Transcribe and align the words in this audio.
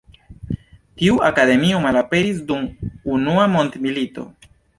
Tiu 1.01 1.19
akademio 1.27 1.81
malaperis 1.83 2.41
dum 2.49 2.65
Unua 3.19 3.45
mondmilito. 3.53 4.27